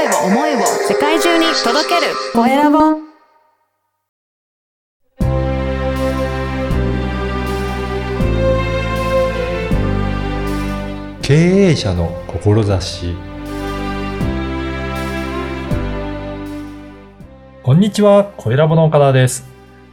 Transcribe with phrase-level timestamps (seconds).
[0.00, 2.78] 声を思いを世界中に届けるコエラボ
[11.20, 13.14] 経営者の志
[17.62, 19.44] こんにちは、コエラボの岡田です。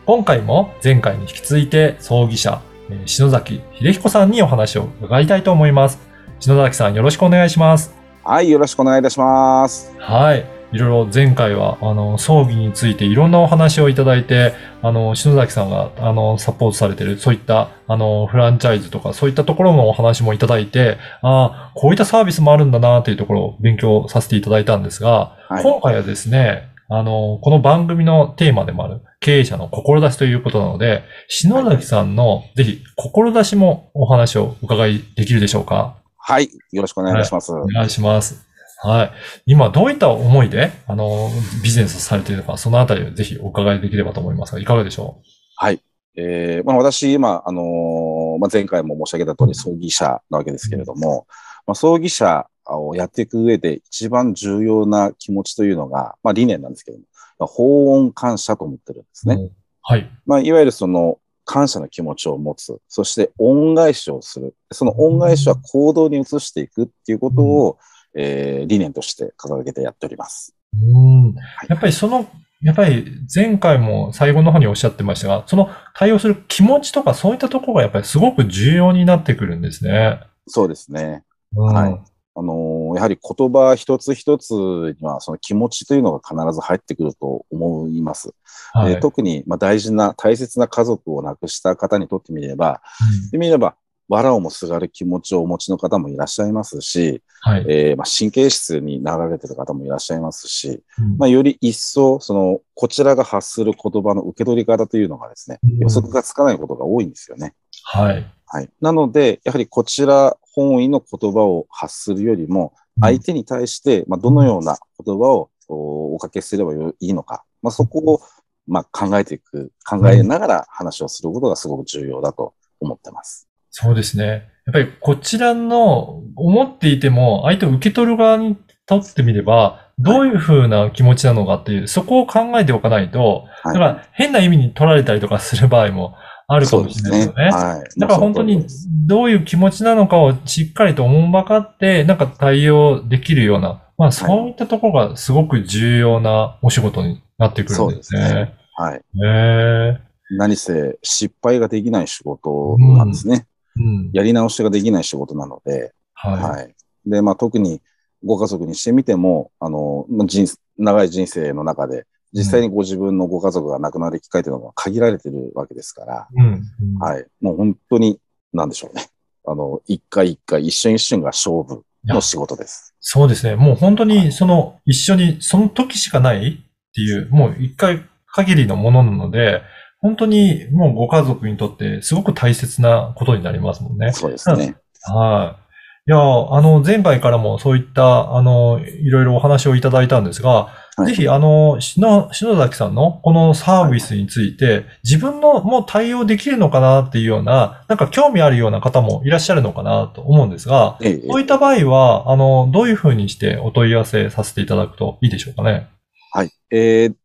[0.06, 2.62] 今回も前回に引き続いて葬儀社、
[3.06, 6.00] 篠崎秀彦さんにお話を伺いたいと思います。
[6.40, 7.97] 篠崎さんよろしくお願いします。
[8.30, 9.96] はい、よろしくお願いいたします。
[10.00, 10.46] はい。
[10.74, 35.96] いろいろ前回は、あの、葬儀についていろんなお話をいただいて、あの、篠崎さんが、あの、サポートされている、そういった、あの、フランチャイズとか、そういったところのお話もいただいて、ああ、こういったサービスもあるんだな、というところを勉強させていただいたんですが、はい今回はですね、あの、この番組のテーマでもある、経営者の志ということなので、篠崎さんの、ぜひ、志もお話をお伺いできるでしょうか？
[36.30, 37.54] はい、よろしくお願いします。
[37.54, 38.46] お願いします。
[38.84, 39.12] はい。
[39.46, 41.30] 今、どういった思いで、あの、
[41.64, 45.22] ビジネスをされているのか、そのあたりをぜひお伺いできればと思いますが、いかがでしょ
[45.56, 45.82] はい。
[46.18, 51.28] えーまあ、私、今、あのーまあ、前回も申し上げた通り、葬儀社なわけですけれども、
[51.66, 57.06] まあ、葬儀社をやっていく上で一番重要な気持ちというのが、まあ、理念なんですけども、
[57.40, 59.36] まあ、法恩感謝と思ってるんですね。
[59.36, 59.52] ううん
[59.90, 60.12] はい。
[60.26, 62.78] まあ、いわゆるその、感謝の気持ちを持つ。
[62.90, 64.54] そして、恩返しをする。
[64.72, 67.80] その恩返しは行動に移していくっていうことを、
[68.16, 70.56] えー理念として掲げてやっております。
[70.74, 71.36] うん。
[71.70, 72.30] やっぱりその、
[72.62, 80.20] やっぱり前回も最後の方におっしゃってましたが、その対応する気持ちとかそういったところがやっぱりすごく重要になってくるんですね。
[80.48, 81.24] そうですね。
[81.56, 88.34] うんはいあのーやはり言葉一つ一つにはその気持ちというのが必ず入ってくると思います。
[88.74, 88.96] はい。
[88.96, 93.76] で特にまあ大事な、大切な家族を亡くした方にとってみれば、うん言ってみれば、
[94.10, 97.66] 藁をもすがる気持ちをお持ちの方もいらっしゃいますし、はい。
[97.68, 107.54] えーまあ、神経質になられている方もいらっしゃいますし、うんまあ、より一層、その、こちらが発する言葉の受け取り方というのがですね、うん予測がつかないことが多いんですよね。
[107.84, 108.26] はい。
[108.48, 108.70] はい。
[108.82, 118.22] なので、やはりこちら本位の言葉を発するよりも、相手に対して、まあ、どのような言葉をおおかけすればよいいのか、まあ、そこを、
[118.68, 123.48] まあ、考えていく、考えながら話をすることがすごく重要だと思ってます。
[123.70, 124.50] そうですね。
[124.66, 133.80] やっぱりこちらの思っていても、相手を受け取る側にとってみれば、どういう風な気持ちなのかっていう、そこを考えておかないと、だはい。
[133.80, 136.16] から変な意味に取られたりとかする場合も
[136.48, 137.44] あるかもしれないですよね。
[137.52, 138.00] はい。
[138.00, 138.66] だから本当に
[139.06, 148.54] どういう気持ちなのかをしっかりと思い分かって、なんか対応できるような、まあそういったところがすごく重要なお仕事になってくるんですね。
[148.78, 148.96] はい。
[148.96, 150.00] へえ
[150.38, 153.48] 何せ失敗ができない仕事なんですね。
[153.76, 154.10] うん。
[154.14, 156.42] やり直しができない仕事なので、はい。
[156.42, 156.76] はい。
[157.06, 157.82] で、まあ特に
[158.24, 160.48] ご家族にしてみても、あの、まあ人
[160.78, 166.46] 長い人生の中で、実際にご自分のご家族が亡くなる機会というのが限られてるわけですから、うん。
[166.46, 167.26] うんはい。
[167.42, 168.20] もう本当に、
[168.54, 169.08] なんでしょうね。
[169.46, 172.96] あの、一回一回、一瞬一瞬が勝負の仕事です。
[173.00, 173.56] そうですね。
[173.56, 179.62] もう本当にその一緒にその時しかないっていう、もう一回限りのものなので、
[180.00, 184.12] 本当にもうご家族にとってすごく大切なことになりますもんね。
[184.14, 184.76] そうですね。
[185.04, 185.67] はい。
[186.08, 205.88] いや、あの、前回からもそういった、あの、いろいろお話をいただいたんですが、はいぜひ、あの、篠篠崎さんのこのサービスについて、自分のもう対応できるのかなっていうような、なんか興味あるような方もいらっしゃるのかなと思うんですが、ええそういった場合は、あの、どういうふうにしてお問い合わせさせていただくといいでしょうかね。
[206.32, 206.50] はい。
[206.72, 207.16] えーっ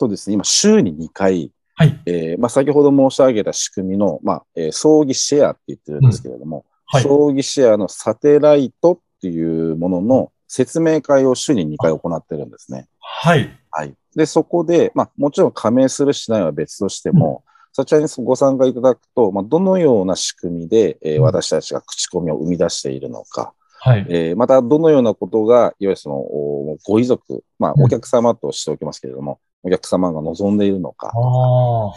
[0.00, 2.00] とですね、今、週に2回、はい。
[2.06, 7.02] えーまあ、先ほど申し上げた仕組みの、まあ、えー葬儀シェアって言ってるんですけれども、はい。
[7.02, 12.86] 葬儀シェアのサテライトっていうものの説明会を週に2回行ってるんですね。
[13.00, 13.50] はい。
[13.70, 13.94] はい。
[14.14, 24.06] で、そこで、まあ、もちろん加盟するしないは別としても、そちらにご参加いただくと、まあ、どのような仕組みで、えーうん私たちが口コミを生み出しているのか、はい。
[24.08, 31.12] えーまたどのようなことが、いわゆるその、おご遺族、まあ、うんお客様としておきますけれども、お客様が望んでいるのか。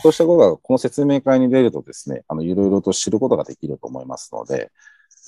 [0.01, 4.71] そうしたことが、この説明会に出るとですね、あの、いろいろと知ることができると思いますので、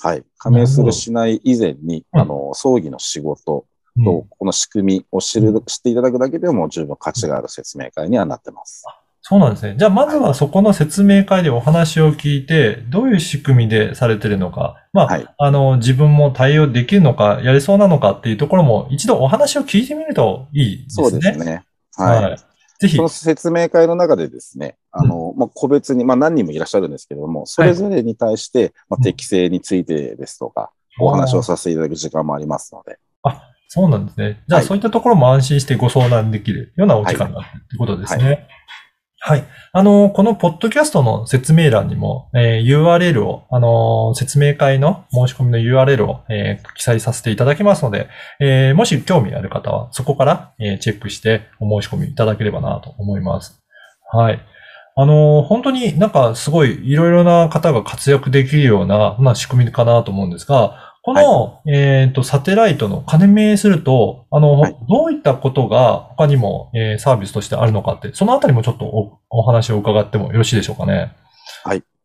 [0.01, 0.23] はい。
[0.39, 3.65] 加盟するしない以前に、うんあの、葬儀の仕事
[3.97, 8.85] うんと、この仕組みを知る、知っていただくだけでも十分価値がある説明会にはなってます。
[9.21, 9.75] そうなんですね。
[9.77, 15.27] じゃあ、まずはそこの説明会でお話を聞いて、どういう仕組みでされてるのか、まあ、はい。
[15.37, 21.09] あの、自分も対応できるのか、やれそうなのかっていうところも、一度お話を聞いてみるといいですね。
[21.09, 21.63] そうですね。
[21.97, 22.37] はい。
[22.79, 22.95] ぜひ。
[22.95, 32.99] その、説明会の中でですね、あの、まあ、個別に、まあ、何人もいらっしゃるんですけれども、それぞれに対して、まあ、適性についてですとか、お話をさせていただく時間もありますので、
[33.73, 34.43] そうなんですね。
[34.49, 34.67] じゃあ、はい。
[34.67, 38.49] そういったところも安心してご相談できるようなお時間になってるということですね。
[39.23, 39.43] はい。
[39.71, 48.09] あの、このポッドキャストの説明欄にも、えー URL を、あの、説明会の申し込みの URL を、えー記載させていただきますので、
[48.39, 53.61] えーもし興味ある方は、そこから、えーチェックしてお申し込みいただければなと思います。
[54.11, 54.41] はい。
[54.95, 71.15] あの、本当になんかすごいいろいろな方が活躍できるような、まあ、仕組みかなと思うんですが、この、えっ、と、サテライトの金目すると、あの、はいどういったことが他にも、えーサービスとしてあるのかって、そのあたりもちょっとおお話を伺ってもよろしいでしょうかね。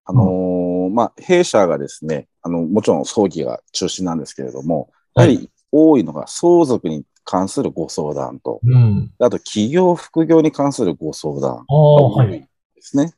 [0.06, 9.12] あのーまあ、弊社がですね、あの、もちろん葬儀が中心なんですけれども、やはり多いのが相続に関するご相談と、うん。
[9.18, 12.30] あと企業、副業に関するご相談ああ、はい。
[12.30, 12.48] で
[12.80, 13.12] すね。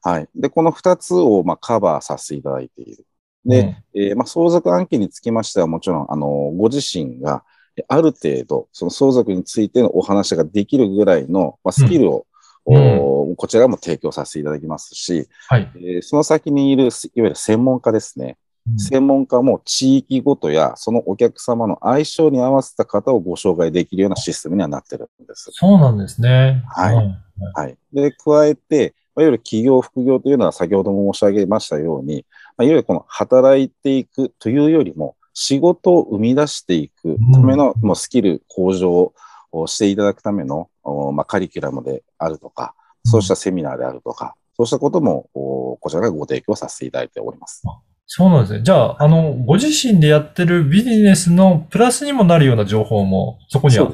[0.00, 0.28] はい。
[0.36, 3.04] で、この二つを、まあ、カバーさせていただいている。
[3.44, 6.26] で、えーまあ、相続案件につきましては、もちろん、あの、
[6.56, 7.44] ご自身が、
[7.76, 12.28] えある程度、その相続についてのお話ができるぐらいの、まあ、スキルを、うん
[12.70, 15.70] おこちらも提供させていただきますし、はい。
[15.76, 18.36] えーその先にいる、いわゆる専門家ですね。
[18.76, 25.50] 専門家も地域ごとや、そのお客様の相性に合わせた方をご紹介できるようなシステムにはなってるんです。
[25.52, 26.62] そうなんですね。
[26.68, 27.16] はいうん
[27.54, 27.76] はい。
[27.92, 32.26] で、加えて、まあいわゆる企業、副業というのは先ほども申し上げましたように、
[32.58, 39.14] まあ、いわゆるこの働いていくというよりも、仕事を生み出していくための、もうスキル向上
[39.52, 42.74] をしていただくための、おまあ、カリキュラムであるとか、
[43.04, 47.62] そうしたセミナーであるとか、そうしたことも、おこちらがご提供させていただいております。
[48.06, 48.62] そうなんですね。
[48.64, 53.92] じゃあ、あの、ご自身でやってるビジネスのプラスにもなるような情報もそこには。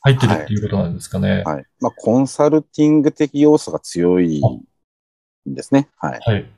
[0.00, 1.42] 入ってるっていうことなんですかね。
[1.44, 1.64] はい。
[1.80, 4.40] まあ、コンサルティング的要素が強い
[5.48, 5.88] んですね。
[5.96, 6.20] はい。
[6.20, 6.55] はい。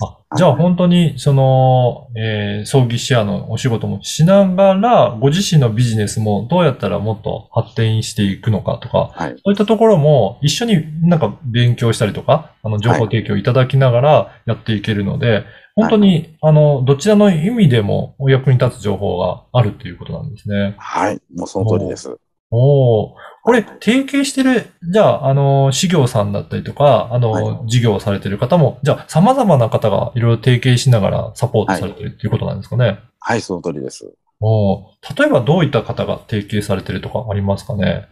[0.00, 9.30] あ、じゃあ本当に、その、えー、葬儀シェアのお仕事もしながら、ご自身のビジネスもどうやったらもっと発展していくのかとか、はい。
[9.30, 20.74] そういったところも一緒になんか勉強したりとか、あの、情報提供いただきながらやっていけるので、本当に、あの、どちらの意味でもお役に立つ情報があるっていうことなんですね。
[20.78, 21.20] はい。
[21.34, 22.18] もうその通りです。
[22.50, 32.98] おお、これ、提携してる、じゃあ、あの、事業さんだったりとか、あの、はい事業をされてる方も、じゃあ、様々な方がいろいろ提携しながらサポートされてるっていうことなんですかね？
[33.20, 34.10] はい、その通りです。
[34.40, 38.06] おお、例えばどういった方が提携されてるとかありますかね？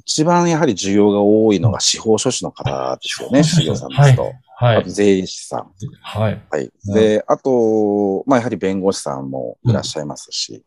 [0.00, 4.32] 一番やはり需要が多いのが司法書士の方ですよね、司法書士事業さんですと。
[4.60, 4.90] はいあと。
[4.90, 5.70] 税理士さん。
[6.02, 6.42] はい。
[6.50, 6.64] はい。
[6.64, 10.64] うんで、あと、まあやはり弁護士さんもいらっしゃいますし、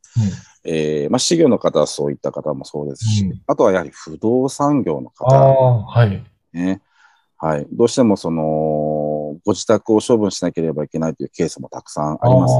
[0.63, 6.23] えーまあ事業の方はそういった方もそうですし、うんあとはやはり不動産業のああ方、はい。
[6.53, 6.81] ね。
[7.37, 7.67] はい。
[7.73, 12.57] どうしてもその、ご自宅を処分しなければいけないというケースもたくさんありますし、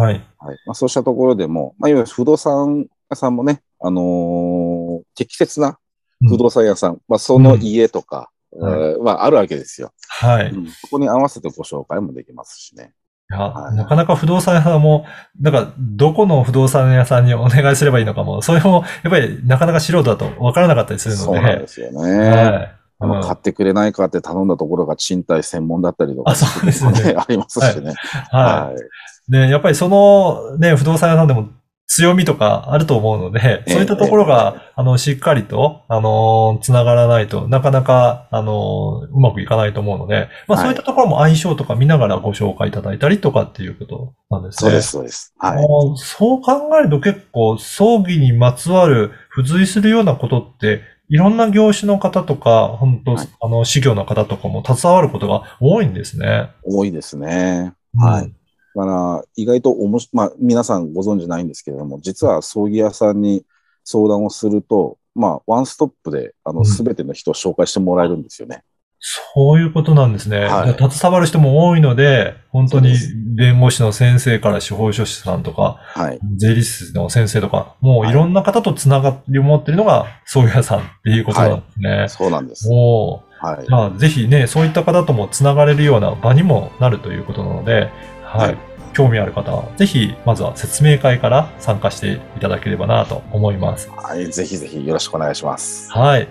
[0.00, 0.14] はい。
[0.38, 5.78] はいまあ、そうしたところでも、まあ、いわゆる不動産屋さんもね、あのー適切な
[6.26, 10.48] 不動産屋さん、まあ、その家とか、うんえーまあ、あるわけですよ、はい。
[10.48, 12.92] いうんそこに合わせてご紹介もできますしね。
[13.32, 15.06] や、はいなかなか不動産屋さんも、
[15.40, 21.24] なんか、どこの不動産屋さんにお願いすればいいのかも、それも、やっぱりなかなか素人だと分からなかったりするので。
[21.26, 22.30] そうなんですよね。
[22.30, 22.78] はい。
[22.98, 27.94] あのうん買ってくれないかって頼んだところが賃貸専門だったりとか、あそうですよねねありますしね。
[28.30, 28.74] ははい。
[28.76, 29.32] い。
[29.32, 31.48] で、やっぱりそのね、不動産屋さんでも
[31.94, 44.70] 強みとかあると思うので、ええそういったところが、あの、しっかりと、あの、つながらないとなかなか、あの、うまくいかないと思うので、まあはいそういったところも相性とか見ながらご紹介いただいたりとかっていうことなんですね。
[44.70, 45.34] そうです、そうです。
[45.36, 45.64] はい。
[45.98, 50.80] そう考えると結構葬儀にまつわる付随するようなことって、
[51.10, 56.52] いろんな業種の方とか、本当、はいあの、事業の方とかも携わることが多いんですね。
[56.64, 57.74] 多いですね。
[57.94, 58.36] はいうん
[58.74, 63.44] だから、意外とおもし、まあ、皆さんご存知ないんですけれども、実は葬儀屋さんに
[63.84, 68.62] 相談をすると、まあ、ワンストップで、あの、うんすべての人を紹介してもらえるんですよね。
[69.04, 70.44] そういうことなんですね。
[70.44, 72.94] はい携わる人も多いので、本当に
[73.36, 76.20] 弁護士の先生から司法書士さんとか、はい。
[76.36, 82.06] 税理士の先生とか、もういろんな方とつながりを持っているのが葬儀屋さんっていうことなんですね。
[82.08, 82.68] そうなんです。
[82.70, 83.68] おーはい。
[83.68, 87.90] まあ、ぜひね、そういった方ともつながれるような場にもなるということなので、
[88.38, 88.48] はい。
[88.48, 93.90] はい興味ある方は、ぜひ、まずは説明会から参加していただければなと思います。
[93.90, 94.30] はい。
[94.30, 95.90] ぜひぜひよろしくお願いします。
[95.90, 96.28] はい。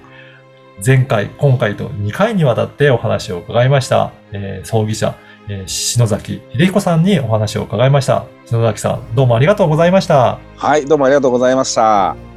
[0.85, 4.11] 前回、今回と2回にわたってお話を伺いました。
[4.31, 5.15] えー葬儀者、
[5.47, 8.25] えー篠崎秀彦さんにお話を伺いました。
[8.45, 10.39] 篠崎さん、どうもありがとうございました。
[10.57, 10.85] はい。
[10.85, 12.30] どうもありがとうございました。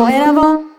[0.00, 0.69] Bayravam.